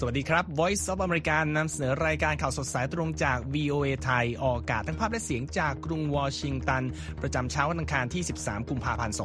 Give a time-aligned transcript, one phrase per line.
[0.00, 6.84] สวัสดีครับ Voice of America นำเสนอรายการข่าวสดสายตรงจาก VOA ไทย ออกอากาศทั้งภาพและเสียงจากกรุงวอชิงตัน
[7.22, 9.16] ประจำเช้าวันอังคารที่ 13 กุมภาพันธ์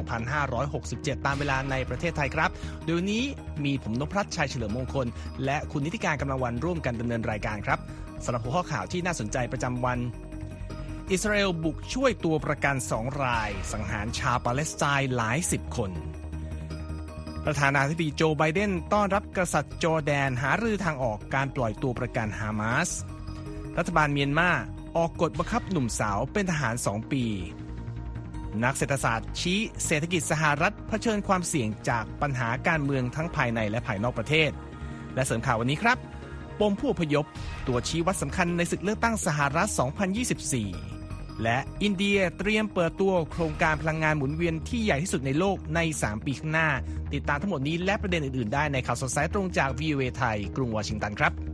[0.58, 2.50] 2567 ตามเวลาในประเทศไทยครับ
[2.84, 3.24] เดี๋ยวนี้
[3.64, 5.06] มีผมนพรัชชัยเฉลิมมงคล
[5.44, 7.78] และคุณนิติการกำลังวันร่วมกันดำเนินรายการครับ
[8.24, 9.98] สำหรับหัวข้อข่าวที่น่าสนใจประจำวัน
[11.12, 15.92] อิสราเอลบุกช่วยตัวประกันสองราย สังหารชาวปาเลสไตน์หลายสิบคน
[17.46, 22.90] ประธานาธิบดีโจไบเดนต้อนรับกษัตริย์จอร์แดนหารือทางออกการปล่อยตัวประกันฮามาส
[23.78, 24.50] รัฐบาลเมียนมา
[24.96, 27.24] ออกกฎบังคับหนุ่มสาวเป็นทหาร 2 ปี
[28.64, 34.50] นักเศรษฐศาสตร์ชี้เศรษฐกิจสหรัฐเผชิญความเสี่ยงจากปัญหาการเมืองทั้งภายในและภายนอกประเทศ
[35.14, 35.98] และเสริมข่าววันนี้ครับ
[36.60, 37.26] ปมผู้พยพ
[37.66, 40.93] ตัวชี้วัดสำคัญในศึกเลือกตั้งสหรัฐ 2024
[41.42, 46.68] และอินเดียเตรียมเปิดตัวโครงการพลังงานหมุนเวียนที่ใหญ่ที่สุดในโลกใน 3 ปีข้างหน้า
[47.14, 51.53] ติดตามทั้งหมดนี้และประเด็นอื่นๆ ได้ในข่าวสดสายตรงจาก VOA ไทย กรุงวอชิงตันครับ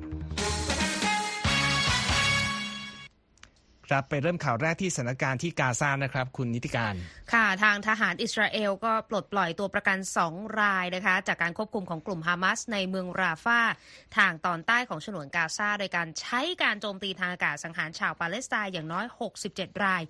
[3.90, 6.94] ครับไปเริ่มข่าวแรกที่สถานการณ์ที่กาซานะครับ คุณนิติการ
[7.32, 13.60] ค่ะทางทหารอิสราเอลก็ปลดปล่อยตัวประกัน 2 รายนะคะ จากการควบคุมของกลุ่มฮามาสในเมืองราฟา
[14.16, 19.04] ทางตอนใต้ของฉนวนกาซาโดยการใช้การโจมตีทางอากาศสังหารชาวปาเลสไตน์อย่างน้อย
[19.44, 20.02] 67 ราย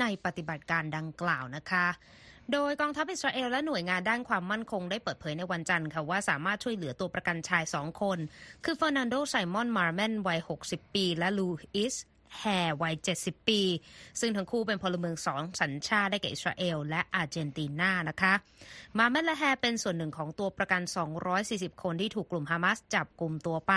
[0.00, 1.86] ในปฏิบัติการดังกล่าวนะคะ
[2.52, 8.18] โดยกองทัพอิสราเอลและหน่วยงานด้านความมั่นคงได้เปิดเผยในวันจันทร์ค่ะว่าสามารถช่วยเหลือตัวประกันชายสองคน
[8.64, 11.96] คือเฟอร์นันโดไซมอนมาร์แมนวัย 60 ปี และลูอิส
[12.38, 12.44] แฮ
[12.82, 13.60] วัย 70 ปี
[14.20, 18.34] ซึ่งทั้งคู่เป็นพลเมืองสองสัญชาติได้แก่อิสราเอลและอาร์เจนตินานะคะ
[18.98, 20.82] มาเมดและแฮเป็นส่วนหนึ่งของตัวประกัน
[21.32, 23.74] 240 คนที่ถูกกลุ่มฮามาสจับกลุ่มตัวไป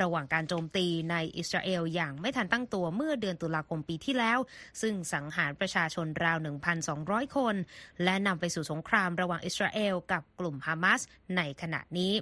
[0.00, 4.38] ระหว่างการโจมตีในอิสราเอลอย่างไม่ทันตั้งตัวเมื่อเดือนตุลาคมปีที่แล้ว
[4.80, 6.38] ซึ่งสังหารประชาชนราว
[6.86, 7.54] 1,200 คน
[8.04, 11.00] และนำไปสู่สงครามระหว่างอิสราเอลกับกลุ่มฮามาส
[11.36, 12.12] ในขณะนี้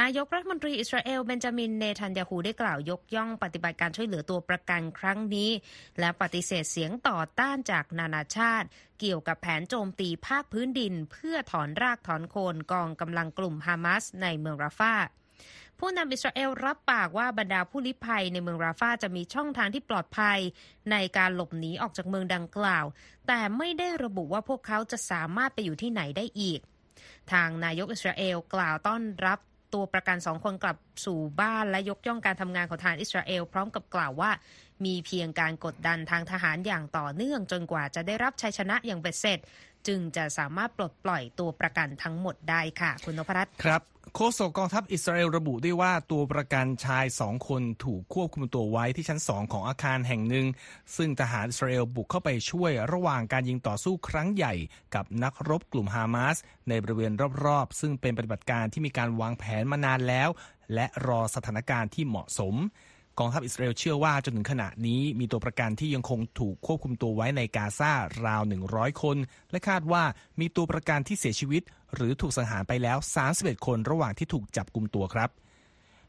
[0.00, 5.50] นายกรัฐมนตรีอิสราเอลเบนจามินเนทันยาฮูได้กล่าวยกย่องปฏิบัติการช่วยเหลือตัวประกันครั้งนี้
[5.98, 8.66] และปฏิเสธเสียงต่อต้านจากนานาชาติ
[9.00, 14.94] เกี่ยวกับแผนโจมตีภาคพื้นดิน เพื่อถอนรากถอนโคนกองกำลังกลุ่มฮามาสในเมืองราฟา
[15.78, 20.38] ผู้นำอิสราเอลรับปากว่าบรรดาผู้ลี้ภัยในเมืองราฟาจะมีช่องทางที่ปลอดภัย
[20.90, 22.84] ในการหลบหนีออกจากเมืองดังกล่าว
[23.26, 26.60] แต่ไม่ได้ระบุว่าพวกเขาจะสามารถไปอยู่ที่ไหนได้อีก
[27.32, 29.38] ทางนายกอิสราเอลกล่าวต้อนรับ
[29.74, 34.30] ตัวประกันสองคนกลับสู่บ้านและยกย่องการทำงานของทางอิสราเอล พร้อมกับกล่าวว่า
[34.84, 39.38] มีเพียงการกดดันทางทหารอย่างต่อเนื่องจนกว่าจะได้รับชัยชนะอย่างเบ็ดเสร็จ
[39.86, 50.46] จึงจะสามารถปลดปล่อยตัวประกันทั้งหมดได้ค่ะ คุณนพรัตน์ครับ โฆษกกองทัพอิสราเอลระบุด้วยว่าตัวประกันชายสองคนถูกควบคุมตัวไว้ที่ชั้นสองของอาคารแห่งหนึ่ง
[50.96, 54.54] ซึ่งทหารอิสราเอลบุกเข้าไปช่วยระหว่างการยิงต่อสู้ครั้งใหญ่
[54.94, 56.36] กับนักรบกลุ่มฮามาส
[56.68, 57.12] ในบริเวณ
[57.44, 60.28] รอบๆ ซึ่งเป็นปฏิบัติการที่มีการวางแผนมานานแล้ว
[60.74, 62.54] และรอสถานการณ์ที่เหมาะสม
[63.18, 67.92] กองทัพอิสราเอลเชื่อว่าจนถึงขณะนี้มีตัวประกันที่ยังคงถูกควบคุมตัวไว้ในกาซา
[68.24, 68.42] ราว
[68.72, 69.16] 100 คน
[69.50, 70.02] และคาดว่า
[70.40, 71.62] มีตัวประกันที่เสียชีวิต
[71.94, 72.98] หรือถูกสังหารไปแล้ว
[73.32, 75.30] 31 คนระหว่างที่ถูกจับกลุ่มตัวครับ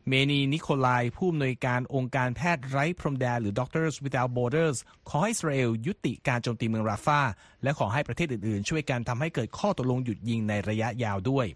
[0.07, 4.77] เมนีนิโคลายผู้อำนวยการองค์การแพทย์ไร้พรมแดนหรือ Doctors Without Borders
[5.09, 7.21] ขอให้อิสราเอลยุติการโจมตีเมืองราฟา
[7.63, 11.47] และขอให้ประเทศอื่นๆ ช่วยกันทำให้เกิดข้อตกลงหยุดยิงในระยะยาวด้วย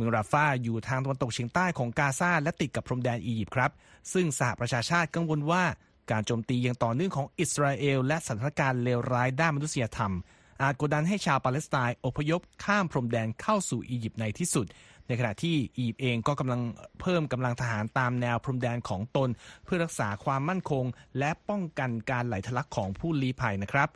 [0.00, 3.70] มืองราฟาอยู่ทางตะวันตกเฉียงใต้ของกาซาและติดกับพรมแดนอียิปต์ครับ
[4.12, 5.64] ซึ่งสหประชาชาติกังวลว่า
[6.10, 10.14] การโจมตีย่างต่อเนื่องของอิสราเอล และสถานการณ์เลวร้ายด้านมนุษยธรรม
[10.62, 14.66] อาจกดดันให้ชาวปาเลสไตน์อพยพข้ามพรมแดนเข้าสู่อียิปต์ในที่สุด
[15.06, 16.60] ในขณะที่อียิปต์เองก็กำลัง
[17.00, 19.28] เพิ่มกำลังทหารตามแนวพรมแดนของตน
[19.64, 20.84] เพื่อรักษาความมั่นคง
[21.18, 23.88] และป้องกันการไหลทะลักของผู้ลี้ภัยนะครับ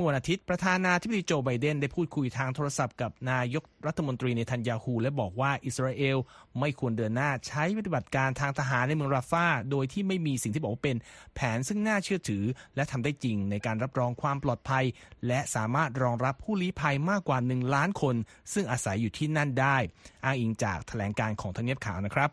[0.00, 6.18] มื่อวันอาทิตย์ประธานาธิบดีโจไบเดนได้พูดคุยทางโทรศัพท์กับนายกรัฐมนตรีเนทันยาฮูและบอกว่าอิสราเอล
[6.60, 10.96] ไม่ควรเดินหน้าใช้ปฏิบัติการทางทหารในเมืองราฟาโดยที่ไม่มีสิ่งที่บอกว่าเป็น
[11.34, 12.44] แผนซึ่งน่าเชื่อถือ
[12.76, 14.84] และทำได้จริงในการรับรองความปลอดภัย
[15.26, 18.14] และสามารถรองรับผู้ลี้ภัยมากกว่า1ล้านคน
[18.52, 19.76] ซึ่งอาศัยอยู่ที่นั่นได้
[20.24, 22.30] อ้างอิงจากแถลงการของทำเนียบขาวนะครับ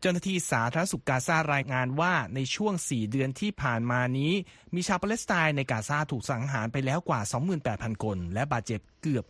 [0.00, 4.32] เจ้าหน้าที่สาธารณสุขกาซารายงานว่าในช่วง 4 เดือนที่ผ่านมานี้
[4.74, 7.20] มีชาวปาเลสไตน์ในกาซาถูกสังหารไปแล้วกว่า
[7.62, 9.24] 28,000 คน และบาดเจ็บเกือบ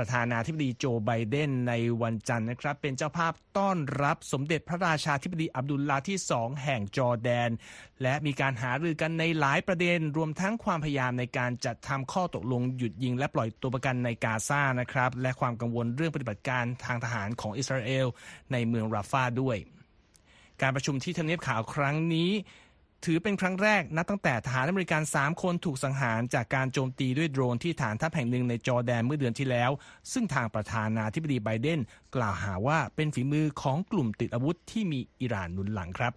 [0.01, 1.73] ประธานาธิบดีโจไบเดนใน
[2.03, 7.51] วันจันทร์นะครับ เป็นเจ้าภาพต้อนรับสมเด็จพระราชาธิบดีอับดุลลาที่สองแห่งจอร์แดน
[8.03, 18.07] และมีการหารือกันในหลายประเด็นรวมทั้งความพยายามในการจัดทำข้อตกลงหยุดยิงและปล่อยตัวประกันในกาซานะครับ และความกังวลเรื่องปฏิบัติการทางทหารของอิสราเอล
[18.53, 19.57] ในเมืองราฟาด้วย
[20.63, 22.31] การประชุมที่ทำเนียบขาวครั้งนี้
[23.05, 29.71] ถือเป็นครั้งแรกนับตั้งแต่ทหารอเมริกัน 3 คนถูกสังหารจากการโจมตีด้วยโดรนที่ฐานทัพแห่งหนึ่งในจอแดนเมื่อเดือนที่แล้ว
[30.13, 31.81] ซึ่งทางประธานาธิบดีไบเดน
[32.17, 36.13] กล่าวหาว่าเป็นฝีมือของกลุ่มติดอาวุธที่มีอิหร่านหนุนหลังครับ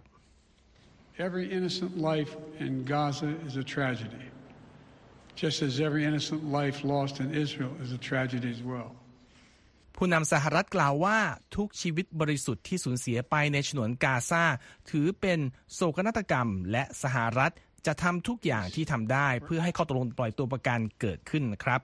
[1.28, 2.32] Every innocent life
[2.66, 4.24] in Gaza is a tragedy,
[5.42, 8.90] just as every innocent life lost in Israel is a tragedy as well.
[10.02, 11.18] ผู้นำสหรัฐกล่าวว่า
[11.56, 14.44] ทุกชีวิตบริสุทธิ์ที่สูญเสียไปในฉนวนกาซา
[14.90, 15.38] ถือเป็น
[15.72, 17.52] โศกนาฏกรรม และสหรัฐ
[17.86, 21.80] จะทำทุกอย่างที่ทำได้ เพื่อให้ข้อตกลงปล่อยตัวประกันเกิดขึ้นครับ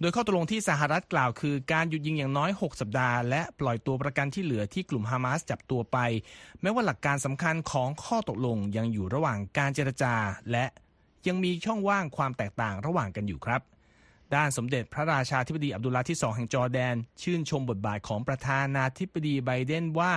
[0.00, 5.98] โดยข้อตกลงที่สหรัฐกล่าวคือการหยุดยิงอย่างน้อย 6 สัปดาห์ และปล่อยตัวประกันที่เหลือที่กลุ่มฮามาสจับตัวไป
[6.60, 10.14] แม้ว่าหลักการสำคัญของข้อตกลงยังอยู่ระหว่างการเจรจา
[10.50, 10.64] และ
[11.26, 13.62] ยังมีช่องว่างความแตกต่างระหว่างกันอยู่ครับ
[14.36, 20.12] ด้านสมเด็จพระราชาธิบดีอับดุลลาห์ที่สองแห่งจอร์แดน ชื่นชมบทบาทของประธานาธิบดีไบเดนว่า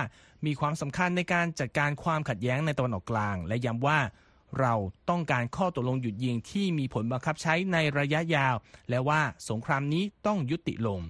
[0.46, 3.98] มีความสำคัญในการจัดการความขัดแย้งในตะวันออกกลาง และย้ำว่า
[4.60, 4.74] เรา
[5.10, 8.54] ต้องการข้อตกลงหยุดยิงที่มีผลบังคับใช้ในระยะยาว
[8.90, 9.20] และว่า
[9.50, 11.00] สงครามนี้ต้องยุติลง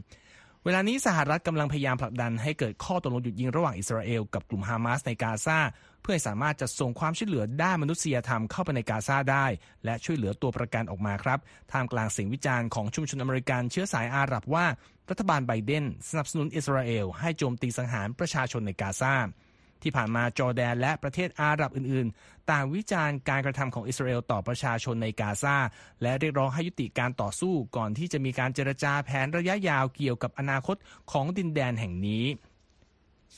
[0.64, 5.58] เวลานี้สหรัฐกำลังพยายามผลักดันให้เกิดข้อตกลงหยุดยิงระหว่างอิสราเอลกับกลุ่มฮามาสในกาซา
[6.08, 9.46] พื่อให้สามารถจะส่งความช่วยเหลือด้านมนุษยธรรมเข้าไปในกาซาได้
[9.84, 11.38] และช่วยเหลือตัวประกันออกมาครับ
[11.72, 14.66] ท่ามกลางเสียงวิจารณ์ของชุมชนอเมริกันเชื้อสายอาหรับว่า
[15.10, 19.14] รัฐบาลไบเดนสนับสนุนอิสราเอลให้โจมตีสังหารประชาชนในกาซา
[19.82, 25.56] ที่ผ่านมาจอแดนและประเทศอาหรับอื่น ๆ ต่างวิจารณ์การกระทำของอิสราเอลต่อประชาชนในกาซา
[26.02, 30.76] และเรียกร้องให้ยุติการต่อสู้ก่อนที่จะมีการเจรจาแผนระยะยาวเกี่ยวกับอนาคต
[31.12, 32.24] ของดินแดนแห่งนี้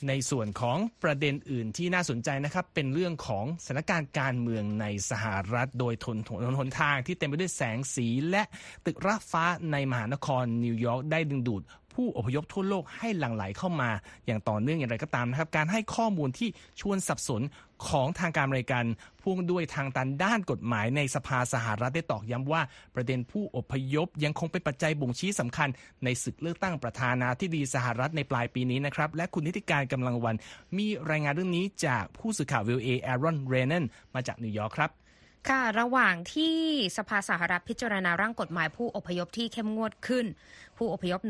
[0.07, 8.43] ในส่วนของประเด็นอื่นที่น่าสนใจนะครับ เป็นเรื่องของสถานการณ์การเมืองในสหรัฐ โดยทนถนนหนทางที่เต็มไปด้วยแสงสีและ
[8.85, 11.63] ตึกราฟ้าในมหานครนิวยอร์กได้ดึงดูด
[11.99, 13.89] ผู้อพยพทั่วโลกให้หลั่งไหลเข้ามา
[14.25, 16.49] อย่างต่อเนื่องอย่างไรก็ตามนะครับการให้ข้อมูลที่
[16.81, 17.41] ชวนสับสน
[17.89, 18.85] ของทางการอเมริกัน
[19.21, 22.61] พ่วงด้วยทางตันด้านกฎหมายในสภาสหรัฐได้ตอกย้ำว่า
[22.95, 25.69] ประเด็นผู้อพยพยังคงเป็นปัจจัยบ่งชี้สำคัญ
[26.03, 30.35] ในศึกเลือกตั้งประธานาธิบดีสหรัฐในปลายปีนี้นะครับ และคุณนิติการกำลังวัน
[30.77, 33.85] มีรายงานเรื่องนี้จากผู้สื่อข่าววีโอเอแอรอนเรนน
[34.15, 34.91] มาจากนิวยอร์กครับ
[35.47, 36.57] ค่ะระหว่างที่
[36.97, 40.25] สภาสหรัฐพิจารณาร่างกฎหมายผู้อพยพที่เข้มงวดขึ้น
[40.79, 41.21] ผู้อพยพ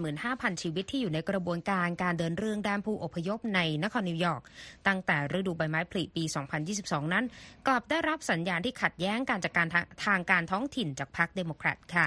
[0.00, 4.42] 175,000 ชีวิตที่อยู่ในกระบวนการการเดินเรื่องด้านผู้อพยพในนครนิวยอร์ก
[4.86, 6.24] ตั้งแต่ฤดูใบไม้ผลิปี
[6.68, 7.24] 2022 นั้น
[7.66, 9.66] กลับได้รับสัญญาณที่ขัดแย้งการจัดการ
[10.04, 12.04] ทางการท้องถิ่นจากพรรคเดโมแครตค่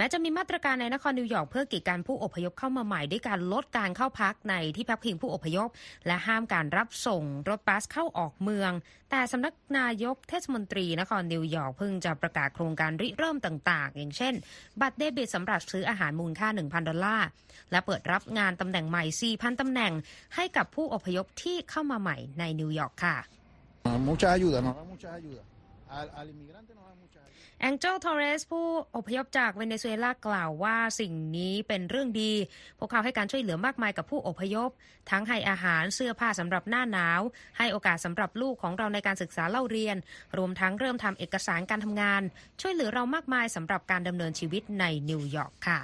[0.00, 5.68] แม้จะมีมาตรการในนครนิวยอร์กเพื่อกีดกันผู้อพยพเข้ามาใหม่ด้วยการลดการเข้าพักในที่พักพิงผู้อพยพ
[6.06, 8.72] และห้ามการรับส่งรถบัสเข้าออกเมือง
[9.10, 14.34] แต่สำนักนายกเทศมนตรีนครนิวยอร์กเพิ่งจะประกาศโครงการริเริ่มต่าง ๆ อย่างเช่น
[14.80, 17.28] บัตรเดบิตสำหรับซื้ออาหารมูลค่า 1,000 ดอลลาร์
[17.70, 19.04] และเปิดรับงานตำแหน่งใหม่
[19.34, 19.92] 4,000ตำแหน่ง
[20.36, 23.18] ให้กับผู้อพยพที่เข้ามาใหม่ในนิวยอร์กค่ะ
[24.08, 25.49] Mucha ayuda, nos da mucha ayuda.
[27.60, 28.66] แองเจลทอเรสผู้
[28.96, 32.32] อพยพจากเวเนซุเอลากล่าวว่าสิ่งนี้เป็นเรื่องดี
[32.78, 34.70] พวกเขาให้การช่วยเหลือมากมายกับผู้อพยพ
[35.10, 37.20] ทั้งให้อาหารเสื้อผ้าสำหรับหน้าหนาว
[37.58, 39.96] ให้โอกาสสำหรับลูกของเราในการศึกษาเล่าเรียน
[40.38, 42.22] รวมทั้งเริ่มทำเอกสารการทำงาน
[42.60, 45.80] ช่วยเหลือเรามากมายสำหรับการดำเนินชีวิตในนิวยอร์กค่ะ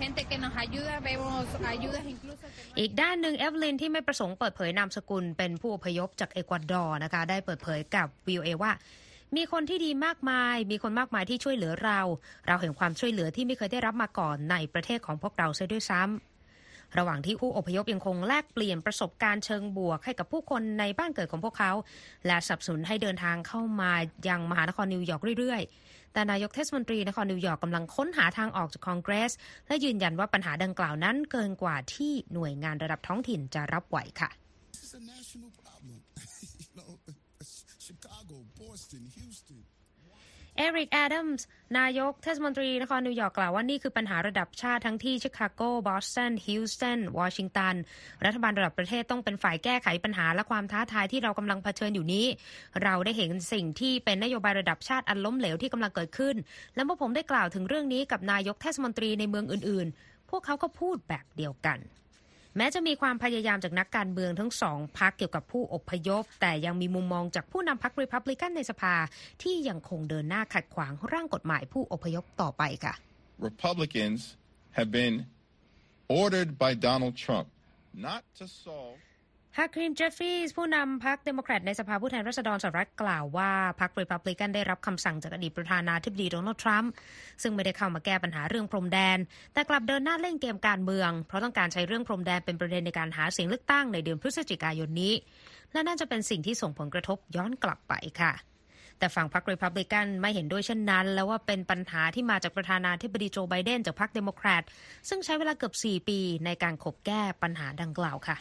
[0.00, 2.44] gente que nos ayuda, vemos ayudas incluso
[2.78, 8.72] อีกด้านหนึ่งเอฟลินที่ไม่ประสงค์เปิดเผยนามสกุลเป็นผู้อพยพจากเอกวาดอร์นะคะได้เปิดเผยกับวีโอเอว่า
[9.36, 12.00] มีคนที่ดีมากมาย มีคนมากมายที่ช่วยเหลือเรา
[12.46, 21.72] เราเห็นความช่วยเหลือที่ไม่เคยได้รับมาก่อนในประเทศของพวกเราเสียด้วยซ้ำระหว่างที่ผู้อพยพยังคงแลกเปลี่ยนประสบการณ์เชิงบวกให้กับผู้คนในบ้านเกิดของพวกเขา
[22.26, 23.92] และสนับสนุนให้เดินทางเข้ามา
[24.28, 25.85] ยังมหานครนิวยอร์กเรื่อยๆ
[26.16, 29.32] แต่นายกเทศมนตรีนครนิวยอร์กกำลังค้นหาทางออกจากคอนเกรส
[29.66, 34.30] และยืนยันว่าปัญหาดังกล่าวนั้นเกินกว่าที่หน่วยงานระดับท้องถิ่นจะรับไหวค่ะ
[34.82, 35.98] It's a national problem.
[36.62, 36.90] you know,
[37.86, 39.58] Chicago, Boston, Houston.
[40.56, 41.46] เอริกแอดัมส์
[41.78, 47.74] นายกเทศมนตรีนครนิวยอร์กกล่าวว่านี่คือปัญหาระดับชาติทั้งที่ชิคาโก บอสตัน ฮิวสตัน วอชิงตัน
[48.24, 52.26] รัฐบาลระดับประเทศต้องเป็นฝ่ายแก้ไขปัญหาและความท้าทายที่เรากำลังเผชิญอยู่นี้
[52.82, 56.36] เราได้เห็นสิ่งที่เป็นนโยบายระดับชาติอันล้มเหลวที่กำลังเกิดขึ้น
[56.74, 61.78] และเมื่อผมได้กล่าวถึงเรื่องนี้กับนายกเทศมนตรีในเมืองอื่น ๆ พวกเขาก็พูดแบบเดียวกัน
[62.56, 68.94] แม้จะมีความพยายามจากนักการเมืองทั้งสองพรรคเกี่ยวกับผู้อพยพ แต่ยังมีมุมมองจากผู้นำพรรครีพับลิกันในสภา
[69.42, 72.94] ที่ยังคงเดินหน้าขัดขวางร่างกฎหมายผู้อพยพต่อไปค่ะ
[73.48, 74.20] Republicans
[74.78, 75.14] have been
[76.20, 77.46] ordered by Donald Trump
[78.08, 78.98] not to solve
[79.60, 86.90] ฮาคีมเจฟฟรีส์ผู้นำพรรคเดโมแครตในสภาผู้แทนราษฎรสหรัฐกล่าวว่าพรรครีพับลิกันได้รับคำสั่งจากอดีตประธานาธิบดีโดนัลด์ทรัมป์
[87.42, 89.18] ซึ่งไม่ได้เข้ามาแก้ปัญหาเรื่องพรมแดน
[89.52, 95.14] แต่กลับเดินหน้าเล่นเกมการเมือง เพราะต้องการใช้เรื่องพรมแดนเป็นประเด็นในการหาเสียงเลือกตั้งในเดือนพฤศจิกายนนี้
[95.72, 98.32] และน่าจะเป็นสิ่งที่ส่งผลกระทบย้อนกลับไปค่ะ
[98.98, 104.62] แต่ฝั่งพรรครีพับลิกันไม่เห็นด้วยเช่นนั้น และว่าเป็นปัญหาที่มาจากประธานาธิบดีโจไบเดนจากพรรคเดโมแครต
[105.08, 108.38] ซึ่งใช้เวลาเกือบ 4 ปีในการขบแก้ปัญหาดังกล่าวค่ะ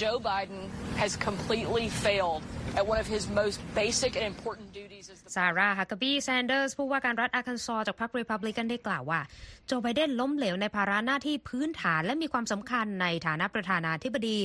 [0.00, 0.62] Joe Biden
[1.02, 2.42] has completely failed
[2.78, 5.04] at one of his most basic and important duties
[5.36, 9.20] ซาร่าฮักเกบีแซนเดอร์สผู้ว่าการรัฐอาคันซอจากพรรครีพับลิกันได้กล่าวว่า
[9.66, 14.38] โจไบเดนล้มเหลวในภาระหน้าที่พื้นฐานและมีความสำคัญในฐานะประธานาธิบดี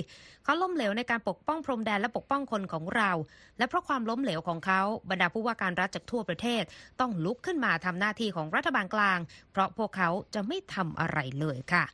[0.44, 3.12] เขาล้มเหลวในการปกป้องพรมแดนและปกป้องคนของเรา
[3.58, 6.64] และเพราะความล้มเหลวของเขาบรรดาผู้ว่าการรัฐจากทั่วประเทศ
[7.00, 9.20] ต้องลุกขึ้นมาทำหน้าที่ของรัฐบาลกลาง
[9.52, 11.86] เพราะพวกเขาจะไม่ทำอะไรเลยค่ะ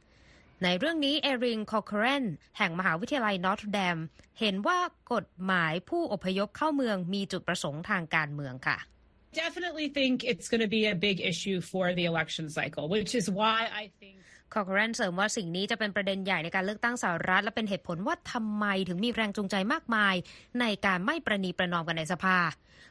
[0.63, 2.25] ในเรื่องนี้เอริงคอเคเรน
[2.57, 3.97] แห่งมหาวิทยาลัยนอร์ทแดม
[4.39, 4.79] เห็นว่า
[5.13, 8.77] กฎหมายผู้อพยพเข้าเมืองมีจุดประสงค์ทางการเมืองค่ะ
[9.43, 13.25] definitely think it's going to be a big issue for the election cycle, which is
[13.39, 14.15] why I think
[14.55, 20.15] คอ r เรนเสริมว่าสิ่งนี้จะเป็นประเด็นใหญ่ในการเลือกตั้งสหรัฐ และเป็นเหตุผลว่าทำไมถึงมีแรงจูงใจมากมาย
[20.59, 22.37] ในการไม่ประนีประนอมกันในสภา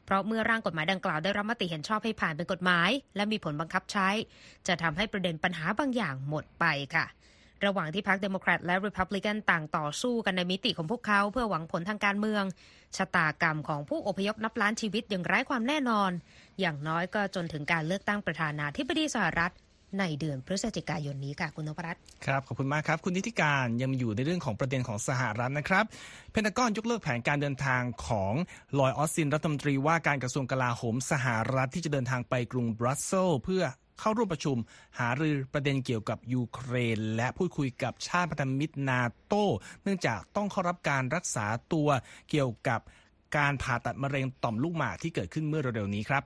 [0.05, 4.09] เพราะเมื่อร่างกฎหมายดังกล่าวได้รับมติเห็นชอบให้ผ่านเป็นกฎหมาย และมีผลบังคับใช้
[4.67, 7.07] จะทำให้ประเด็นปัญหาบางอย่างหมดไปค่ะ
[7.65, 12.45] ระหว่างที่พรรคเดโมแครตและริพับลิกันต่างต่อสู้กันในมิติของพวกเขาเพื่อหวังผลทางการเมือง
[12.97, 16.11] ชะตากรรมของผู้อพยพนับล้านชีวิตยังไร้ความแน่นอน
[16.61, 19.53] อย่างน้อยก็จนถึงการเลือกตั้งประธานาธิบดีสหรัฐ
[20.01, 25.85] ในเดือนพฤศจิกายนนี้ค่ะ คุณนพรัตน์ครับ ขอบคุณมากครับ คุณนิติการยังอยู่ในเรื่องของประเด็นของสหรัฐนะครับ
[26.31, 28.35] เพนทากอนยกเลิกแผนการเดินทางของ
[28.79, 33.63] ลอยด์ออสตินรัฐมนตรีว่าการกระทรวงกลาโหมสหรัฐที่จะเดินทางไปกรุงบรัสเซลส์เพื่อ
[34.01, 34.57] เข้าร่วมประชุม
[34.99, 39.47] หารือประเด็นเกี่ยวกับยูเครน และพูดคุยกับชาติพันธมิตรนาโต้
[39.83, 41.89] เนื่องจากต้องเข้ารับการรักษาตัว
[42.31, 42.81] เกี่ยวกับ
[43.37, 46.25] การผ่าตัดมะเร็งต่อมลูกหมากที่เกิดขึ้นเมื่อเร็วๆนี้ครับ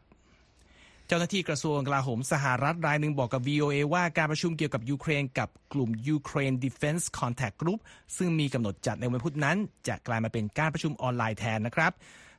[1.07, 7.81] เจ้าหน้าที่กระทรวงกลาโหมสหรัฐรายหนึ่งบอกกับ VOA ว่าการประชุมเกี่ยวกับยูเครนกับกลุ่ม Ukraine Defense Contact Group
[8.17, 9.57] ซึ่งมีกำหนดจัดในวันพุธนั้น
[9.89, 11.93] จะกลายมาเป็นการประชุมออนไลน์แทนนะครับ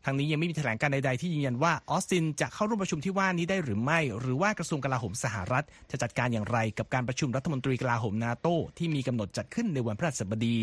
[0.06, 10.58] ทางนี้ยังไม่มีแถลงการใดๆที่ยืนยันว่าออสตินจะเข้าร่วมประชุมที่ว่านี้ได้หรือไม่ หรือว่ากระทรวงกลาโหมสหรัฐ จะจัดการอย่างไรกับการประชุมรัฐมนตรีกลาโหมนาโตที่มีกำหนดจัดขึ้นในวันพฤหัสบดี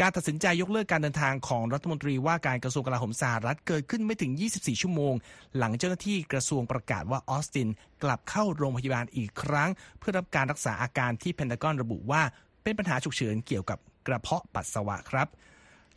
[0.00, 5.14] การตัดสินใจยกเลิกการเดินทางของรัฐมนตรีว่าการกระทรวงกลาโหมสหรัฐเกิดขึ้นไม่ถึง 24 ชั่วโมง
[5.56, 7.68] หลังเจ้าหน้าที่กระทรวงประกาศว่าออสติน
[8.02, 12.22] กลับเข้าโรงพยาบาลอีกครั้ง เพื่อรับการรักษาอาการที่เพนทากอนระบุว่า
[12.62, 15.28] เป็นปัญหาฉุกเฉินเกี่ยวกับกระเพาะปัสสาวะครับ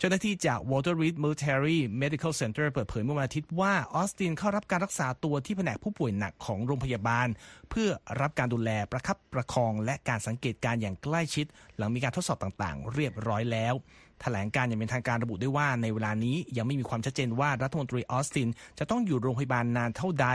[0.01, 7.27] เจ้าหน้าที่จาก Walter Reed Military Medical Center เปิดเผยเมื่อวันอาทิตย์ว่าออสตินเข้ารับการรักษาตัวที่แผนกผู้ป่วยหนักของโรงพยาบาล
[7.69, 7.89] เพื่อ
[8.21, 11.45] รับการดูแลประคับประคองและการสังเกตการอย่างใกล้ชิด
[11.77, 13.73] หลังมีการทดสอบต่างๆ เรียบร้อยแล้ว
[14.21, 20.27] แถลงการณ์อย่างเป็นทางการระบุด้วยว่าในเวลานี้ยังไม่มีความชัดเจนว่ารัฐมนตรีออสตินจะต้องอยู่โรงพยาบาลนานเท่าใด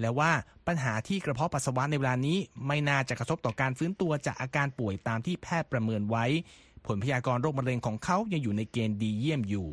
[0.00, 0.30] และว่า
[0.66, 6.26] ปัญหาที่กระเพาะปัสสาวะในเวลานี้ ไม่น่าจะกระทบต่อการฟื้นตัวจากอาการป่วยตามที่แพทย์ประเมินไว้
[6.88, 9.68] ผลพยากรณ์โรคมะเร็งของเขายังอยู่ในเกณฑ์ดีเยี่ยมอยู่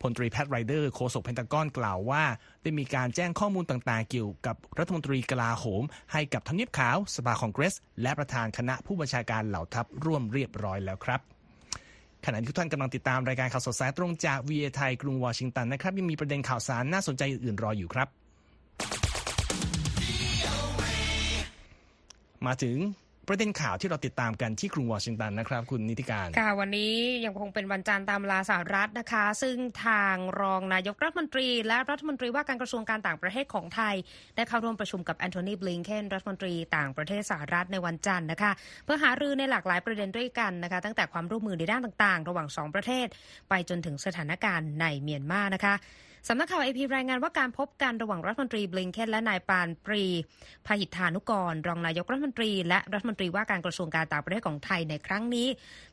[0.00, 2.22] พลตรีแพทไรเดอร์โฆษกเพนทากอนกล่าวว่า
[2.62, 11.20] ได้มีการแจ้งข้อมูลต่างๆ เกี่ยวกับรัฐมนตรีกลาโหม ให้กับทำเนียบขาว สภาคองเกรส และประธานคณะผู้บัญชาการเหล่าทัพร่วมเรียบร้อยแล้วครับ
[12.24, 18.08] ขณะที่ทุกท่านกำลังติดตามรายการข่าวสดสายตรงจาก VA ไทยกรุงวอชิงตันนะครับยังมีประเด็นข่าวสารน่าสนใจอื่นๆรออยู่ครับ
[22.46, 22.76] มาถึง
[23.32, 26.92] ประเด็นข่าวที่เราติดตามกันที่กรุงวอชิงตันนะครับคุณนิติการค่ะวันนี้
[27.24, 29.56] ยังคงเป็นวันจันทร์ตามเวลาสหรัฐนะคะ ซึ่ง
[29.86, 33.94] ทางรองนายกรัฐมนตรี และรัฐมนตรีว่าการกระทรวงการต่างประเทศของไทย
[34.36, 38.52] ได้เข้าร่วมประชุมกับแอนโทนีบลิงเคนรัฐมนตรีต่างประเทศสหรัฐในวันจันทร์นะคะ
[38.84, 43.06] เพื่อหารือในหลากหลายประเด็นด้วยกันนะคะ ตั้งแต่ความร่วมมือในด้านต่างๆ ระหว่างสองประเทศ
[43.48, 45.74] ไปจนถึงสถานการณ์ในเมียนมานะคะ
[46.28, 50.04] สำนักข่าวเอพีรายงานว่าการพบกันระหว่างรัฐมนตรีบลิงเคนและนายปานปรี
[50.66, 55.48] พหิทธานุกร รองนายกรัฐมนตรี และรัฐมนตรีว่าการกระทรวงการต่างประเทศของไทยในครั้งนี้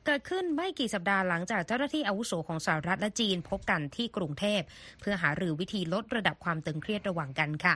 [0.06, 4.62] เกิดขึ้นไม่กี่สัปดาห์หลังจากเจ้าหน้าที่อาวุโสของสหรัฐและจีนพบกันที่กรุงเทพ
[5.00, 7.76] เพื่อหารือวิธีลดระดับความตึงเครียดระหว่างกันค่ะ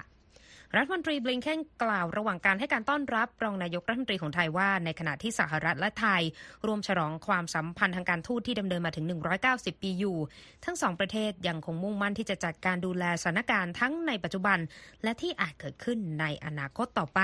[0.77, 6.21] รัฐมนตรีบลิงเคนกล่าวระหว่างการให้การต้อนรับรองนายกรัฐมนตรีของไทยว่า ในขณะที่สหรัฐและไทย
[6.67, 9.05] รวมฉลองความสัมพันธ์ทางการทูตที่ดำเนินมาถึง
[9.43, 10.17] 190 ปีอยู่
[10.65, 14.57] ทั้งสองประเทศยังคงมุ่งมั่นที่จะจัดการดูแลสถานการณ์ทั้งในปัจจุบัน
[15.03, 17.21] และที่อาจเกิดขึ้นในอนาคตต่อไป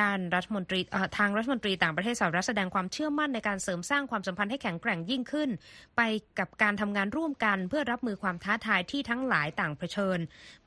[0.00, 0.80] ด้านรัฐมนตรี
[1.18, 5.50] ทางรัฐมนตรีต่างประเทศสหรัฐแสดงความเชื่อมั่นในการเสริมสร้างความสัมพันธ์ให้แข็งแกร่งยิ่งขึ้น
[5.96, 6.00] ไป
[6.38, 10.18] กับการทำงานร่วมกันเพื่อรับมือความท้าทายที่ทั้งหลายต่างเผชิญ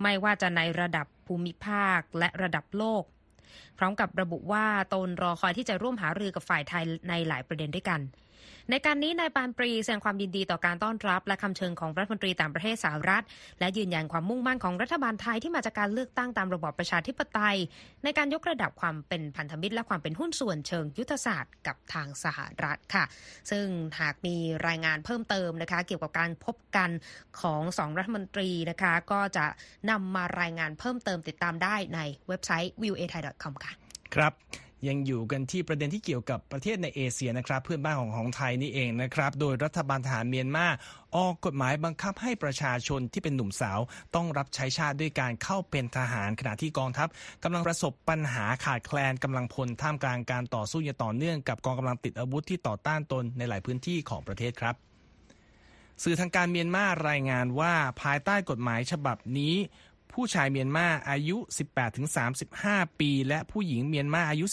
[0.01, 3.03] ไม่ว่าจะในระดับภูมิภาคและระดับโลก
[3.77, 7.99] พร้อมกับระบุว่าตนรอคอยที่จะร่วมหารือกับฝ่ายไทยในหลายประเด็นด้วยกัน
[8.71, 13.23] ในการนี้นายปานปรีแสดงความยินดีต่อการต้อนรับ และคำเชิญของรัฐมนตรีต่างประเทศสหรัฐ
[13.59, 17.57] และยืนยันความมุ่งมั่นของรัฐบาลไทยที่มาจากการเลือกตั้งตามระบอบประชาธิปไตย
[18.03, 23.05] ในการยกระดับความเป็นพันธมิตรและความเป็นหุ้นส่วนเชิงยุทธศาสตร์กับทางสหรัฐค่ะ
[23.51, 23.65] ซึ่ง
[23.99, 24.35] หากมี
[24.67, 26.89] รายงานเพิ่มเติมนะคะเกี่ยวกับการพบกัน
[27.41, 29.45] ของสองรัฐมนตรีนะคะก็จะ
[29.89, 33.73] นำมารายงานเพิ่มเติมติดตามได้ในเว็บไซต์ viewai.com ค่ะ
[34.15, 34.33] ครับ
[34.87, 40.67] ยังอยู่กันที่ประเด็นที่เกี่ยวกับประเทศในเอเชียนะครับ เพื่อนบ้านของของไทยนี่เองนะครับ โดยรัฐบาลทหารเมียนมา
[41.17, 43.79] ออกกฎหมายบังคับให้ประชาชนที่เป็นหนุ่มสาว
[44.15, 47.07] ต้องรับใช้ชาติด้วยการเข้าเป็นทหาร ขณะที่กองทัพ
[47.43, 54.75] กำลังประสบปัญหาขาดแคลนกำลังพลท่ามกลางการต่อสู้อย่างต่อเนื่องกับกองกำลังติดอาวุธที่ต่อต้านตนในหลายพื้นที่ของประเทศครับ
[56.03, 59.55] สื่อทางการเมียนมารายงานว่าภายใต้กฎหมายฉบับนี้
[60.17, 61.37] ผู้ชายเมียนมาอายุ
[62.17, 64.45] 18-35 ปี และผู้หญิงเมียนมาอายุ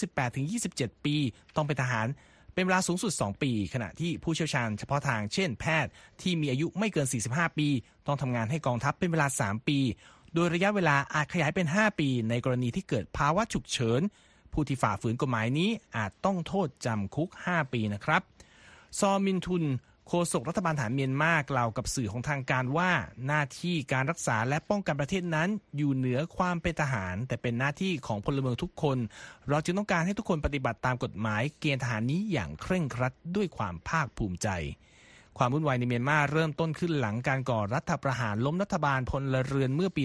[0.49, 1.15] 18-27 ปี
[1.55, 2.07] ต้องเป็นทหาร
[2.53, 5.91] เป็นเวลาสูงสุด 2 ปี ขณะที่ผู้เชี่ยวชาญเฉพาะทางเช่นแพทย์
[6.21, 7.67] ที่มีอายุไม่เกิน 45 ปี
[8.07, 9.79] ต้องทำงานให้กองทัพเป็นเวลา 3 ปี
[10.33, 14.01] โดยระยะเวลาอาจขยายเป็น 5 ปี ในกรณีที่เกิดภาวะฉุกเฉิน
[14.53, 18.21] ผู้ที่ฝ่าฝืนกฎหมายนี้อาจต้องโทษจำคุก 5 ปีนะครับ
[18.99, 19.63] ซอมินทุน
[20.09, 22.91] โฆษกรัฐบาลฐานเมียนมากล่าวกับสื่อของทางการว่า
[23.25, 28.97] หน้าที่การรักษาและป้องกันประเทศนั้น อยู่เหนือความเป็นทหาร แต่เป็นหน้าที่ของพลเมืองทุกคน
[29.49, 34.47] เราจึงต้องการให้ทุกคนปฏิบัติตามกฎหมายเกณฑ์ทหารนี้อย่างเคร่งครัดด้วยความภาคภูมิใจ
[35.37, 40.03] ความวุ่นวายในเมียนมาเริ่มต้นขึ้นหลังการก่อรัฐประหารล้มรัฐบาลพลเรือนเมื่อปี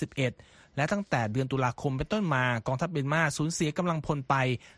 [0.00, 4.34] 2021 และตั้งแต่เดือนตุลาคมเป็นต้นมากองทัพเมียนมาสูญเสียกำลังพลไป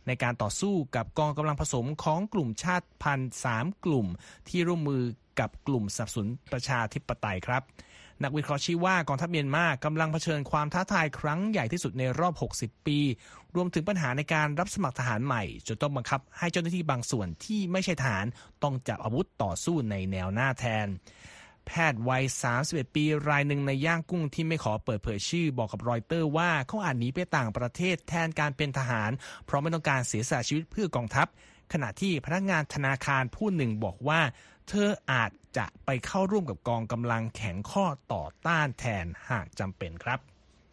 [0.07, 4.07] ในการต่อสู้กับกองกำลังผสมของกลุ่มชาติพันธุ์สามกลุ่ม
[4.49, 5.03] ที่ร่วมมือ
[5.41, 7.63] กับกลุ่มสนับสนุนประชาธิปไตยครับ
[8.25, 12.99] นักวิเคราะห์ชี้ว่ากองทัพเมียนมากำลังเผชิญความท้าทายครั้งใหญ่ที่สุดในรอบ 60 ปี
[13.55, 18.27] รวมถึงปัญหาในการรับสมัครทหารใหม่ จนต้องบังคับให้เจ้าหน้าที่บางส่วนที่ไม่ใช่ทหาร
[18.63, 20.87] ต้องจับอาวุธต่อสู้ในแนวหน้าแทน
[21.67, 22.25] แพทย์วัย
[22.59, 29.11] 31 ปีรายหนึ่งในย่างกุ้งที่ไม่ขอเปิดเผยชื่อบอกกับรอยเตอร์ว่าเขาอาจหนีไปต่างประเทศแทนการเป็นทหาร
[29.45, 31.27] เพราะไม่ต้องการเสียสละชีวิตเพื่อกองทัพ
[31.73, 34.21] ขณะที่พนักงานธนาคารผู้หนึ่งบอกว่า
[34.69, 40.21] เธออาจจะไปเข้าร่วมกับกองกำลังแข็งข้อต่อต้านแทนหากจำเป็นครับ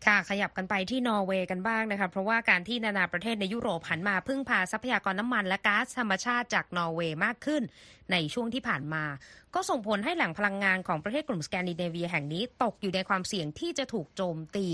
[0.06, 7.64] ค่ะขยับกันไปที่นอร์เวย์กันบ้างนะคะเพราะว่าการที่นานาประเทศในยุโรปหันมาพึ่งพาทรัพยากรน้ำมันและก๊าซธรรมชาติจากนอร์เวย์มากขึ้น
[8.12, 9.04] ในช่วงที่ผ่านมา
[9.56, 14.66] ก็ส่งผลให้แหล่งพลังงานของประเทศกลุ่มสแกนดิเนเวียแห่งนี้ตกอยู่ในความเสี่ยงที่จะถูกโจมตี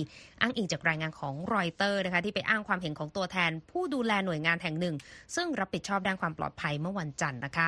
[0.41, 4.95] อ้างอิงจากรายงานของรอยเตอร์นะคะที่ไปอ้างความเห็นของตัวแทน ผู้ดูแลหน่วยงานแห่งหนึ่ง
[5.35, 7.67] ซึ่งรับผิดชอบด้านความปลอดภัยเมื่อวันจันทร์นะคะ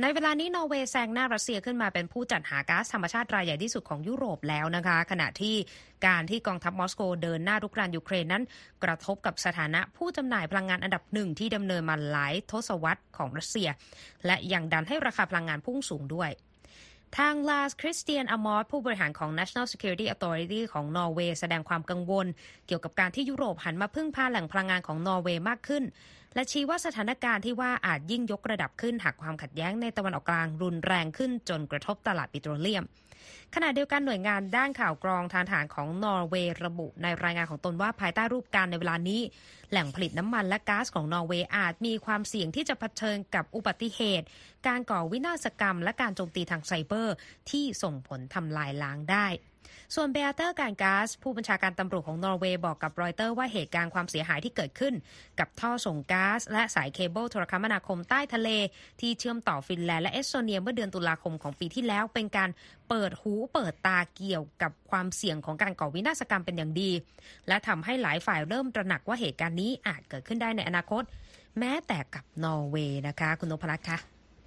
[0.00, 5.54] ในเวลานี้นอร์เวย์แซงหน้ารัสเซียขึ้นมาเป็นผู้จัดหาก๊าซธรรมชาติรายใหญ่ที่สุดของยุโรปแล้วนะคะ ขณะที่
[6.06, 8.42] การที่กองทัพมอสโกเดินหน้ารุกรานยูเครนนั้น
[8.84, 13.68] กระทบกับสถานะผู้จำหน่ายพลังงานอันดับหนึ่งที่ดำเนินมาหลายทศวรรษของรัสเซีย
[14.26, 16.30] และยังดันให้ราคาพลังงานพุ่งสูงด้วย
[17.16, 22.26] ทางลาร์สคริสเตียนอามอทผู้บริหารของ National Security Authority ของนอร์เวย์แสดงความกังวล
[22.66, 25.84] เกี่ยวกับการที่ยุโรปหันมาพึ่งพาแหล่งพลังงานของนอร์เวย์มากขึ้น
[26.34, 32.84] และชี้ว่าสถานการณ์ที่ว่าอาจยิ่งยกระดับขึ้นหากความขัดแย้งในตะวันออกกลางรุนแรงขึ้นจนกระทบตลาดปิโตรเลียม
[33.54, 39.20] ขณะเดียวกันหน่วยงานด้านข่าวกรองทางทหารของนอร์เวย์ระบุในรายงานของตนว่าภายใต้รูปการในเวลานี้
[39.70, 44.26] แหล่งผลิตน้ำมันและก๊าซของนอร์เวย์อาจมีความเสี่ยงที่จะเผชิญกับอุบัติเหตุ
[44.66, 47.14] การก่อวินาศกรรม และการโจมตีทางไซเบอร์
[47.50, 49.26] ที่ส่งผลทำลายล้างได้
[49.94, 54.94] ส่วนเบอเตอร์การก๊าซผู้บัญชาการตำรวจของนอร์เวย์บอกกับรอยเตอร์ว่าเหตุการณ์ความเสียหายที่เกิดขึ้น
[55.40, 58.48] กับท่อส่งก๊าซและสายเคเบิลโทรคมนาคมใต้ทะเล
[59.00, 62.50] ที่เชื่อมต่อฟินแลนด์และเอสโตเนียเมื่อเดือนตุลาคมของปีที่แล้ว เป็นการ
[62.88, 66.90] เปิดหูเปิดตาเกี่ยวกับความเสี่ยงของการก่อวินาศกรรมเป็นอย่างดี
[67.48, 71.02] และทำให้หลายฝ่ายเริ่มตระหนักว่าเหตุการณ์นี้อาจเกิดขึ้นได้ในอนาคต
[71.58, 73.96] แม้แต่กับนอร์เวย์นะคะ คุณนพรัตน์คะ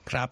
[0.09, 0.29] ครับ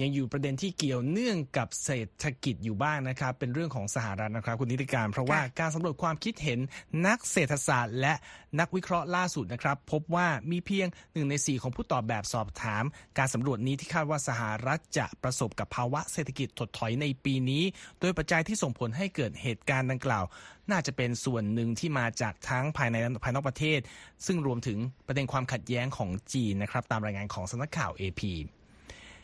[0.00, 6.58] ยังอยู่ประเด็นที่เกี่ยวเนื่องกับเศรษฐกิจอยู่บ้างนะครับ เป็นเรื่องของสหรัฐนะครับคุณนิติการ เพราะว่าการสำรวจความคิดเห็น
[7.06, 8.14] นักเศรษฐศาสตร์ และ
[8.60, 12.84] นักวิเคราะห์ล่าสุดนะครับ พบว่ามีเพียงหนึ่งในสี่ของผู้ตอบแบบสอบถาม
[13.18, 17.62] การสำรวจนี้ที่คาดว่าสหรัฐจะประสบกับภาวะเศรษฐกิจถดถอยในปีนี้
[18.00, 20.24] โดยปัจจัยที่ส่งผลให้เกิดเหตุการณ์ดังกล่าว
[20.70, 23.80] น่าจะเป็นส่วนหนึ่งที่มาจากทั้งภายในและภายนอกประเทศ
[24.26, 28.22] ซึ่งรวมถึงประเด็นความขัดแย้งของจีนนะครับตามรายงานของสำนักข่าว AP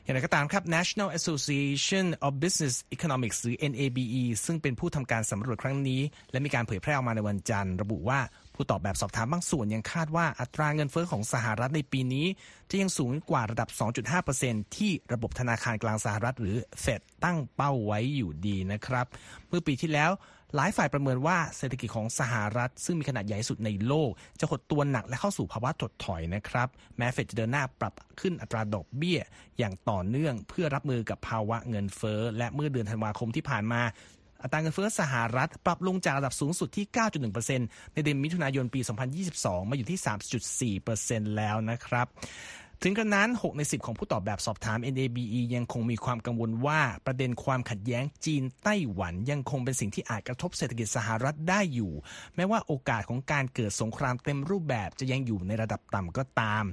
[0.05, 6.01] อย่างไรก็ตามครับ National Association of Business Economics หรือ NABE ซึ่งเป็นผู้ทำการสำรวจครั้งนี้
[6.33, 8.21] และมีการเผยแพร่ออกมาในวันจันทร์ ระบุว่า
[8.55, 12.27] ผู้ตอบแบบสอบถามบางส่วนยังคาดว่าอัตราเงินเฟ้อของสหรัฐในปีนี้
[12.71, 13.69] จะยังสูงกว่าระดับ
[14.23, 19.07] 2.5%ที่ระบบธนาคารกลางสหรัฐหรือเฟดตั้งเป้าไว้อยู่ดีนะครับ
[19.49, 20.11] เมื่อปีที่แล้ว
[20.55, 24.11] หลายฝ่ายประเมินว่าเศรษฐกิจของสหรัฐ ซึ่งมีขนาดใหญ่สุดในโลก
[24.41, 29.21] จะหดตัวหนักและเข้าสู่ภาวะถดถอยนะครับ แม้เฟดจะเดินหน้าปรับขึ้นอัตราดอกเบี้ย
[29.59, 33.83] อย่างต่อเนื่องเพื่อรับมือกับภาวะเงินเฟ้อ และเมื่อเดือนธันวาคมที่ผ่านมา
[34.43, 36.87] อัตราเงินเฟ้อสหรัฐ ปรับลงจากระดับสูงสุดที่
[37.41, 38.81] 9.1%ในเดือนมิถุนายนปี
[39.25, 42.07] 2022 มาอยู่ที่ 3.4%แล้วนะครับ
[42.85, 51.93] ถึงกระนั้น 6 ใน 10 ของผู้ตอบแบบสอบถาม NABE ยังคงมีความกังวลว่าประเด็นความขัดแย้งจีนไต้หวันยังคงเป็นสิ่งที่อาจกระทบเศรษฐกิจสหรัฐได้อยู่
[52.37, 56.65] แม้ว่าโอกาสของการเกิดสงครามเต็มรูปแบบจะยังอยู่ในระดับต่ำก็ตาม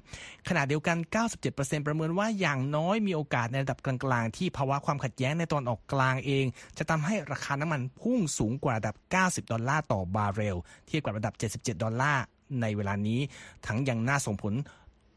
[0.47, 0.97] ขณะเดียวกัน
[1.41, 6.45] 97%ประเมินว่าอย่างน้อยมีโอกาสในระดับกลางๆ ที่ภาวะความขัดแย้งในตะวันออกกลางเอง
[6.77, 12.23] จะทำให้ราคาน้ำมันพุ่งสูงกว่าระดับ 90 ดอลลาร์ต่อบาร์เรล เทียบกับระดับ 77 ดอลลาร์
[12.61, 13.19] ในเวลานี้
[13.65, 14.53] ทั้งยังน่าส่งผล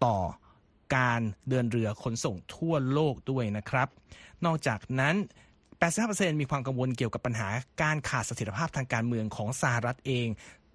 [0.07, 0.19] ต่อ
[0.95, 3.89] การเดินเรือขนส่งทั่วโลกด้วยนะครับ
[4.45, 5.15] นอกจากนั้น
[5.79, 7.49] 85%มีความกังวลเกี่ยวกับปัญหา
[7.83, 10.27] การขาดเสถียรภาพทางการเมืองของสหรัฐเอง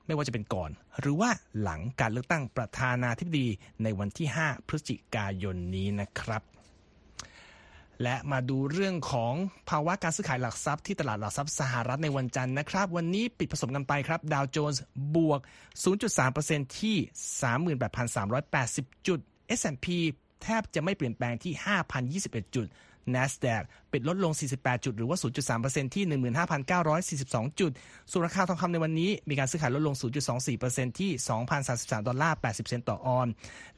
[0.06, 1.30] ไม่ว่าจะเป็นก่อน หรือว่า
[1.62, 3.47] หลังการเลือกตั้งประธานาธิบดี
[3.84, 6.41] ในวันที่ 5 พฤศจิกายนนี้นะครับ
[8.04, 9.34] และมาดูเรื่องของ
[9.69, 14.84] ภาวะการซื้อขายหลักทรัพย์ที่ตลาดหลักทรัพย์สหรัฐในวันจันทร์นะครับ วันนี้ปิดผสมกันไปครับ ดาวโจนส์
[15.15, 15.39] บวก
[15.89, 16.97] 0.3%ที่
[17.78, 19.19] 38,380 จุด
[19.60, 19.88] S&P
[20.44, 21.54] แทบจะไม่เปลี่ยนแปลงที่
[22.20, 22.68] 5,021 จุด
[23.16, 25.18] NASDAQ ปิดลดลง 48 จุด หรือว่า
[25.56, 26.06] 0.3%ที่
[26.82, 27.72] 15,942 จุด
[28.12, 29.96] ส่วนราคาทองคำในวันนี้มีการซื้อขายลดลง
[30.48, 31.12] 0.24%ที่
[31.60, 33.28] 2,033 ดอลลาร์ 80 เซนต์ต่อออน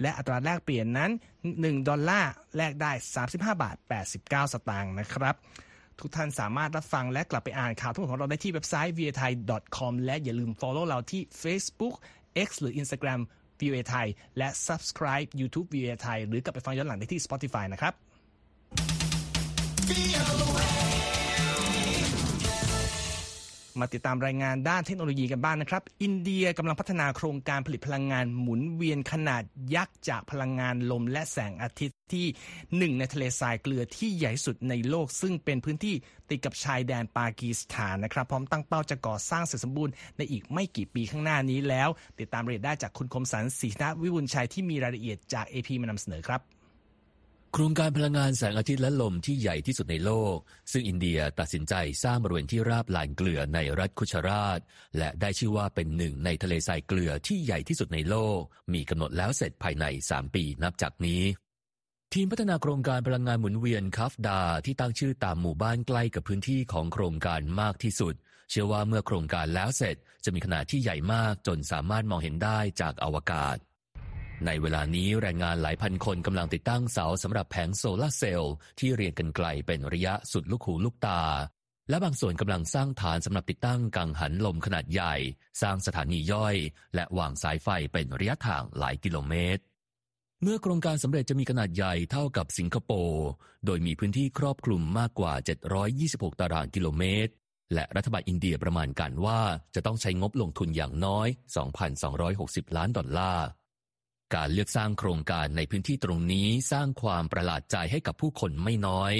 [0.01, 1.11] และอัตราแลกเปลี่ยนนั้น
[1.51, 2.91] 1 ดอลลาร์แลกได้
[3.25, 3.75] 35 บาท
[4.15, 5.35] 89 สตางค์นะครับ
[5.99, 9.31] ทุกท่านสามารถรับฟังและกลับไปอ่านข่าวทั้งหมดของเราได้ที่เว็บไซต์ v i a t h a i
[9.77, 11.95] com และอย่าลืม follow เราที่ Facebook
[12.47, 13.21] X หรือ Instagram
[13.59, 17.93] VOA ไทย และ subscribe YouTube VOA ไทย หรือกลับไปฟังย้อนหลังได้ที่ Spotify นะครับ
[23.81, 29.43] มาติดตามรายงานด้านเทคโนโลยีกันบ้างนนะครับ อินเดียกำลังพัฒนาโครงการผลิตพลังงานหมุนเวียนขนาด
[29.75, 32.25] ยักษ์จากพลังงานลมและแสงอาทิตย์ที่
[32.77, 35.95] หนึ่งในทะเลทรายเกลือที่ใหญ่สุดในโลก ซึ่งเป็นพื้นที่
[36.29, 46.56] ติดกับชายแดนปากีสถานนะครับ พร้อมตั้งเป้าจะก่อสร้างเสร็จสมบูรณ์ในอีกไม่กี่ปีข้างหน้านี้แล้ว ติดตามรายละเอียดได้จากคุณคมสันศรีนาวิบุญชัยที่มีรายละเอียดจาก AP มานำเสนอครับ
[47.59, 50.35] ครงการพลังงานแสงอาทิตย์และลมที่ใหญ่ที่สุดในโลก
[50.71, 54.59] ซึ่งอินเดียตัดสินใจสร้างบริเวณที่ราบลานเกลือในรัฐคุชราช
[54.97, 58.39] และได้ชื่อว่าเป็นหนึ่งในทะเลทรายเกลือที่ใหญ่ที่สุดในโลก
[58.73, 61.23] มีกำหนดแล้วเสร็จภายใน 3 ปีนับจากนี้
[62.13, 68.13] ทีมพัฒนาโครงการพลังงานหมุนเวียนคัฟดา ที่ตั้งชื่อตามหมู่บ้านใกล้กับพื้นที่ของโครงการมากที่สุด
[68.49, 73.57] เชื่อว่าเมื่อโครงการแล้วเสร็จจะมีขนาดที่ใหญ่มากจนสามารถมองเห็นได้จากอวกาศ
[74.45, 81.21] ในเวลานี้แรงงานหลายพันคนกำลังติดตั้งเสาสำหรับแผงโซลาร์เซลล์ที่เรียงกันไกลเป็นระยะสุดลูกหูลูกตา
[81.89, 85.15] และบางส่วนกำลังสร้างฐานสำหรับติดตั้งกังหันลมขนาดใหญ่
[85.61, 86.55] สร้างสถานีย่อย
[86.95, 89.61] และวางสายไฟเป็นระยะทางหลายกิโลเมตร
[90.43, 93.27] เมื่อโครงการสำเร็จจะมีขนาดใหญ่เท่ากับสิงคโปร์
[93.65, 95.33] โดยมีพื้นที่ครอบคลุมมากกว่า
[95.87, 97.31] 726 ตารางกิโลเมตร
[97.73, 99.41] และรัฐบาลอินเดียประมาณการว่า
[99.75, 101.27] จะต้องใช้งบลงทุนอย่างน้อย
[102.01, 103.47] 2,260 ล้านดอลลาร์
[104.35, 109.13] การเลือกสร้างโครงการในพื้นที่ตรงนี้สร้างความประหลาดใจให้กับผู้คนไม่น้อย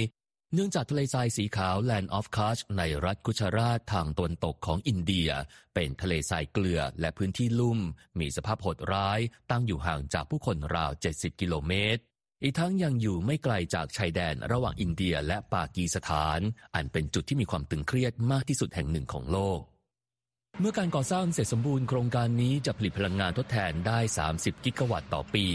[0.54, 5.30] เนื่องจากทะเลทรายสีขาว Land of Kutch ในรัฐกุชราตทางตะวันตกของอินเดีย
[5.74, 7.80] เป็นทะเลทรายเกลือและพื้นที่ลุ่ม
[8.20, 9.20] มีสภาพโหดร้าย
[9.52, 12.02] ตั้งอยู่ห่างจากผู้คนราว 70 กิโลเมตร
[12.44, 16.40] อีกทั้งยังอยู่ไม่ไกลจากชายแดนระหว่างอินเดียและปากีสถาน
[16.76, 19.62] อันเป็นจุดที่มีความตึงเครียดมากที่สุดแห่งหนึ่งของโลก
[20.60, 24.00] เมื่อการก่อสร้างเสร็จสมบูรณ์โครงการนี้จะผลิตพลังงานทดแทนได้
[24.32, 25.46] 30 กิกะวัตต์ต่อปี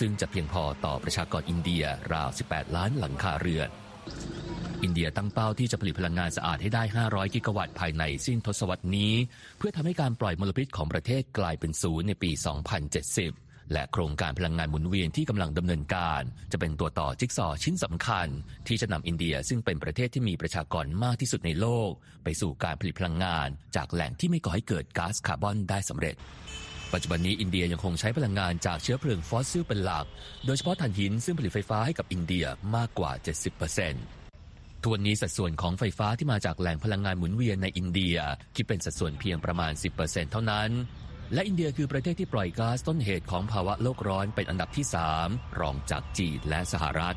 [0.00, 3.68] ซึ่งจะเพียงพอต่อประชากรอินเดียราว 18 ล้านหลังคาเรือน
[4.82, 9.14] อินเดียตั้งเป้าที่จะผลิตพลังงานสะอาดให้ได้ 500 กิกะวัตต์ภายในสิ้นทศวรรษนี้
[9.58, 12.30] เพื่อทำให้การปล่อยมลพิษของประเทศกลายเป็นศูนย์ในปี
[12.96, 18.28] 2070 และโครงการพลังงานหมุนเวียนที่กำลังดำเนินการ จะเป็นตัวต่อจิ๊กซอว์ชิ้นสำคัญ
[18.68, 21.90] ที่จะนำอินเดียซึ่งเป็นประเทศที่มีประชากรมากที่สุดในโลก
[22.24, 26.16] ไปสู่การผลิตพลังงาน จากแหล่งที่ไม่ก่อให้เกิดก๊าซคาร์บอนได้สำเร็จ
[26.92, 30.06] ปัจจุบันนี้อินเดียยังคงใช้พลังงานจากเชื้อเพลิงฟอสซิลเป็นหลัก
[30.46, 32.44] โดยเฉพาะถ่านหินซึ่งผลิตไฟฟ้าให้กับอินเดีย
[32.76, 38.16] มากกว่า 70%ทวนนี้สัดส่วนของไฟฟ้าที่มาจากแหล่งพลังงานหมุนเวียนในอินเดีย
[38.56, 40.70] คิดเป็นสัดส่วนเพียงประมาณ 10%เท่านั้น
[41.34, 44.86] และอินเดียคือประเทศที่ปล่อยก๊าซต้นเหตุของภาวะโลกร้อนเป็นอันดับที่
[45.22, 47.16] 3 รองจากจีนและสหรัฐ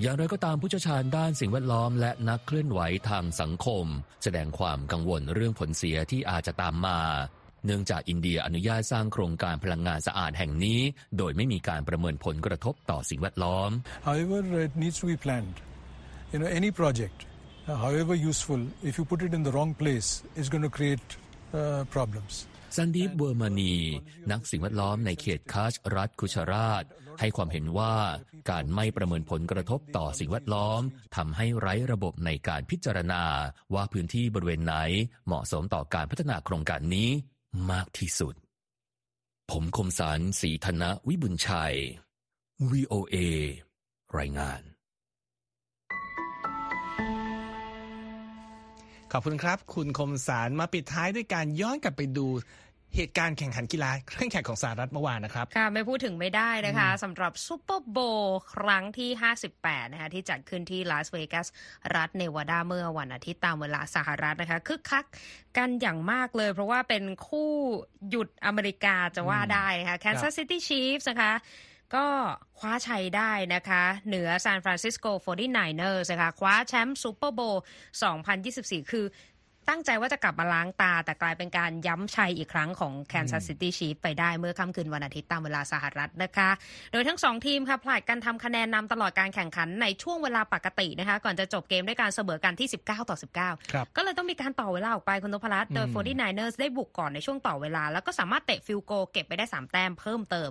[0.00, 3.84] อย่างไรก็ตามผู้เชี่ยวชาญด้านสิ่งแวดล้อมและนักเคลื่อนไหวทางสังคม
[4.22, 7.00] แสดงความกังวลเรื่องผลเสียที่อาจจะตามมา
[7.64, 10.80] เนื่องจากอินเดียอนุญาตสร้างโครงการพลังงานสะอาดแห่งนี้
[11.16, 13.70] โดยไม่มีการประเมินผลกระทบต่อสิ่งแวดล้อม
[14.08, 15.56] However, it needs to be planned.
[16.32, 17.18] You know, any project
[17.76, 21.08] however useful, if you put it in the wrong place, is going to create
[21.52, 22.46] uh, problems.
[22.76, 23.74] ซันดีฟเวอร์มานี
[24.30, 26.84] นักสิ่งแวดล้อมในเขตคาชรัฐคุชราต
[27.20, 27.94] ให้ความเห็นว่า
[28.50, 30.80] การไม่ประเมินผลกระทบต่อสิ่งแวดล้อม
[31.16, 33.24] ทำให้ไร้ระบบในการพิจารณา
[33.74, 34.74] ว่าพื้นที่บริเวณไหน
[35.26, 37.10] เหมาะสมต่อการพัฒนาโครงการนี้
[37.70, 38.34] มากที่สุด
[39.50, 41.76] ผมคมสารสีธนะวิบุญชัย
[42.70, 43.16] VOA
[44.18, 44.60] รายงาน
[49.12, 52.26] ขอบคุณครับ คุณคมสารมาปิดท้ายด้วยการย้อนกลับไปดู
[52.96, 59.10] เหตุการณ์แข่งขันกีฬาเครื่องแข่งของสหรัฐเมื่อวานนะครับ ค่ะ ไม่พูดถึงไม่ได้นะคะสำหรับซูเปอร์โบว์ครั้งที่
[59.50, 61.46] 58 นะคะที่จัดขึ้นที่ลาสเวกัส
[61.96, 65.04] รัฐเนวาดาเมื่อวันอาทิตย์ตามเวลาสหรัฐนะคะคึกคัก
[65.56, 67.50] กันอย่างมากเลย เพราะว่าเป็นคู่
[68.10, 71.32] หยุดอเมริกาจะว่าได้นะคะ Kansas City Chiefs นะคะ
[71.94, 72.06] ก็
[72.58, 77.64] คว้าชัยได้นะคะ เหนือซานฟรานซิสโก 49ers นะคะคว้าแชมป์ซูเปอร์โบวล์
[78.26, 79.06] 2024 คือ
[79.68, 86.50] ตั้งใจว่าจะกลับมาล้างตา แต่กลายเป็นการย้ำชัยอีกครั้งของ Kansas City Chiefs ไปได้เมื่อค่ำคืนวันอาทิตย์ตามเวลาสหรัฐนะคะ
[86.92, 100.50] โดยทั้งสองทีมค่ะผลัดกันทำคะแนนนำตลอดการแข่งขันในช่วงเวลาปกตินะคะ ก่อนจะจบเกมด้วยการเสมอกันที่ 19 ต่อ 19ครับก็เลยต้องมีการต่อเวลาออกไปคุณนพรัตน์โดย 49ers ได้บุกก่อนในช่วงต่อเวลา แล้วก็สามารถเตะ field goal เก็บไปได้ 3 แต้มเพิ่มเติม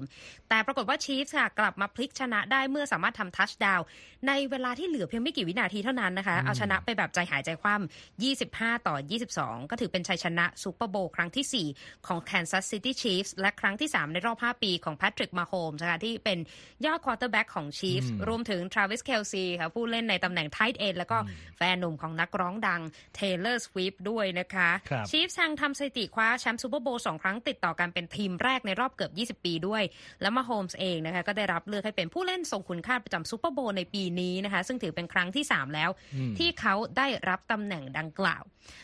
[0.49, 3.85] แต่ปรากฏว่า Chiefs ค่ะกลับมาพลิกชนะได้เมื่อสามารถทำทัชดาวน์
[4.27, 16.39] ในเวลาที่เหลือเพียงไม่กี่วินาทีเท่านั้นนะคะเอาชนะไปแบบใจหายใจคว่ำ25 ต่อ22 ก็ถือเป็นชัยชนะซูเปอร์โบว์ครั้งที่ 4 ของ Kansas City Chiefs และครั้งที่ 3 ในรอบ 5 ปีของ Patrick Mahomes นะคะที่เป็น
[16.85, 21.17] ยอดควอเตอร์แบ็กของ Chiefs รวมถึง Travis Kelce ค่ะผู้เล่นในตำแหน่ง tight end แล้วก็
[21.57, 22.81] แฟนหนุ่มของนักร้องดัง
[23.19, 29.83] Taylor Swift ด้วยนะคะครับ Chiefs ทางทำสถิติคว้าแชมป์ซูเปอร์โบว์สองครั้งติดต่อกันเป็นทีมแรกในรอบเกือบ 20 ปีด้วย
[30.21, 35.89] แล้ว Mahomes เองนะคะก็ได้รับเลือกให้เป็นผู้เล่นทรงคุณค่าประจำซูเปอร์โบว์ในปีนี้นะคะ ซึ่งถือเป็นครั้งที่ 3 แล้ว
[36.37, 38.43] ที่เขาได้รับตำแหน่งดังกล่าว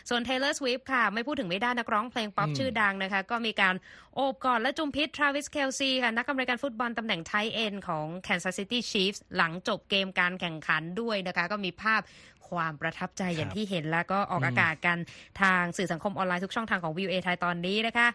[0.09, 3.75] ส่วน Taylor Swift ค่ะ ไม่พูดถึงไม่ได้นักร้องเพลงป๊อปชื่อดังนะคะ ก็มีการ
[4.15, 12.01] โอบกอดและจุมพิษ Travis Kelce ค่ะ นักอเมริกันฟุตบอลตำแหน่งไทเอ็นของ Kansas City Chiefs หลังจบเกมการแข่งขันด้วยนะคะ ก็มีภาพ
[12.49, 14.97] ความประทับใจอย่างที่เห็นแล้วก็ออกอากาศกัน
[15.41, 18.07] ทางสื่อสังคมออนไลน์ทุกช่องทางของ VOA ไทยตอนนี้นะคะ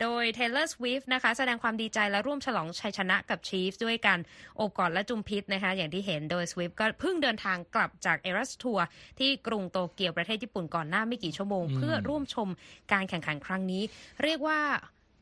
[0.00, 4.20] โดย Taylor Swift นะคะ แสดงความดีใจและร่วมฉลองชัยชนะกับ Chiefs ด้วยการ
[4.56, 8.86] โอบกอดและจุมพิษนะคะ อย่างที่เห็นโดย Swift ก็เพิ่งเดินทางกลับจากเอรัสทัวร์
[9.18, 12.48] ที่กรุงโตเกียวประเทศญี่ปุ่นก่อนหน้าไม่กี่ชั่วโมง เพื่อร่วมชม
[12.92, 13.82] การแข่งขันครั้งนี้
[14.22, 14.60] เรียกว่า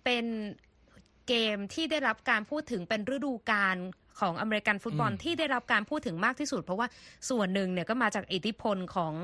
[0.04, 0.26] เป็น
[1.28, 3.76] เกมที่ได้รับการพูดถึงเป็นฤดูกาล
[4.20, 6.86] ของอเมริกันฟุตบอลที่ได้รับการพูดถึงมากที่สุด เพราะว่า
[7.30, 9.14] ส่วนหนึ่งเนี่ยก็มาจากอิทธิพลของ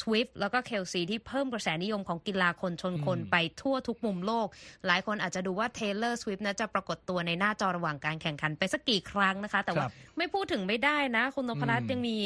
[0.00, 4.46] Swift แล้วก็เคลซีที่เพิ่มกระแสนิยมของกีฬาคนชนคนไปทั่วทุกมุมโลก
[4.86, 12.16] หลายคนอาจจะดูว่า Taylor Swift นะจะปรากฏตัวในหน้าจอระหว่างการแข่งขันไปสักกี่ครั้งนะคะ แต่ว่าครับไม่พูดถึงไม่ได้นะ คุณนพรัตน์อืมยังมี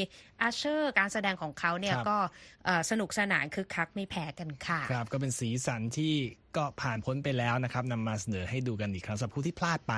[0.42, 2.16] อาเชอร์การแสดงของเขาเนี่ยครับก็
[2.64, 6.14] เอ่อสนุกสนานคึกคักไม่แพ้กันค่ะครับก็เป็นสีสันที่
[6.56, 9.94] ก็ผ่านพ้นไปแล้วนะครับนำมาเสนอให้ดูกันอีกครั้งสำหรับผู้ที่พลาดไป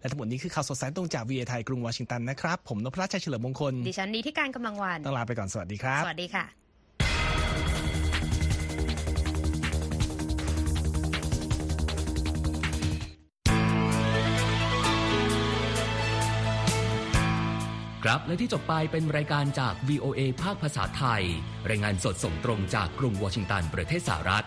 [0.00, 6.44] และทั้งหมดนี้คือข่าวสดสายตรงจากวีไทยกรุงวอชิงตันนะครับ ผมนพรัชชัยเฉลิมมงคล ดิฉันนี้ที่การกำลังวันต้องลาไปก่อนสวัสดีครับ สวัสดีค่ะ
[18.04, 21.22] ครับและที่จบไปเป็นรายการจาก VOA ภาคภาษาไทย
[21.68, 24.46] รายงานสดส่งตรงจากกรุงวอชิงตันประเทศสหรัฐ